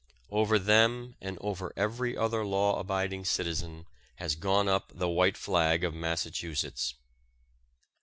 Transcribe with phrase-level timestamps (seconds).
[0.31, 3.85] Over them and over every other law abiding citizen
[4.15, 6.95] has gone up the white flag of Massachusetts.